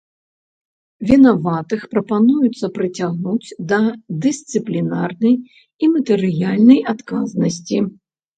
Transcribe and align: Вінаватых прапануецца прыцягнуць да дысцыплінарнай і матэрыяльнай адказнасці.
Вінаватых 1.09 1.81
прапануецца 1.91 2.65
прыцягнуць 2.77 3.53
да 3.73 3.79
дысцыплінарнай 4.25 5.35
і 5.43 5.85
матэрыяльнай 5.95 6.79
адказнасці. 6.97 7.77